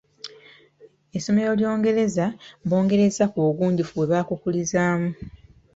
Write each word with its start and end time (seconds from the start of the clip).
Essomero 1.17 1.51
lyongereza 1.59 2.25
bwongereza 2.65 3.23
ku 3.31 3.37
bugunjufu 3.45 3.91
bwe 3.97 4.09
baakukulizaamu. 4.11 5.09